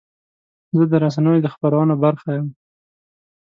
[0.77, 2.47] زه د رسنیو د خپرونو برخه یم.